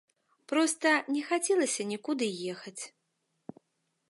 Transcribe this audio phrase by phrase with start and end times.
[0.53, 2.79] Проста не хацелася нікуды ехаць.